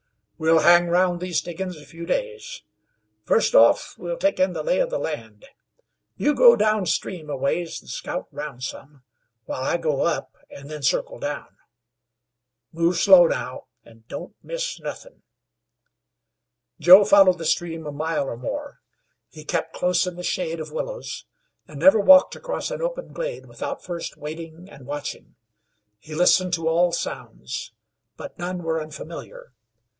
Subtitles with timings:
[0.39, 2.63] "We'll hang round these diggins a few days.
[3.23, 5.45] First off, we'll take in the lay of the land.
[6.17, 9.03] You go down stream a ways an' scout round some,
[9.45, 11.55] while I go up, an' then circle down.
[12.71, 15.21] Move slow, now, an' don't miss nothin'."
[16.79, 18.81] Joe followed the stream a mile or more.
[19.29, 21.25] He kept close in the shade of willows,
[21.67, 25.35] and never walked across an open glade without first waiting and watching.
[25.99, 27.71] He listened to all sounds;
[28.17, 29.53] but none were unfamiliar.